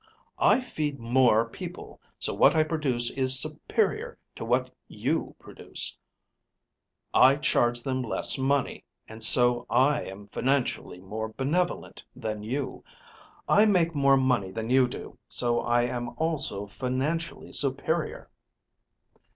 I 0.39 0.61
feed 0.61 0.97
more 0.99 1.47
people, 1.47 2.01
so 2.17 2.33
what 2.33 2.55
I 2.55 2.63
produce 2.63 3.11
is 3.11 3.39
superior 3.39 4.17
to 4.35 4.43
what 4.43 4.73
you 4.87 5.35
produce. 5.37 5.95
I 7.13 7.35
charge 7.35 7.83
them 7.83 8.01
less 8.01 8.35
money, 8.35 8.83
and 9.07 9.23
so 9.23 9.67
I 9.69 10.01
am 10.05 10.25
financially 10.25 10.99
more 10.99 11.27
benevolent 11.27 12.03
than 12.15 12.41
you. 12.41 12.83
I 13.47 13.67
make 13.67 13.93
more 13.93 14.17
money 14.17 14.49
than 14.49 14.71
you 14.71 14.87
do, 14.87 15.19
so 15.29 15.59
I 15.59 15.83
am 15.83 16.09
also 16.17 16.65
financially 16.65 17.53
superior. 17.53 18.27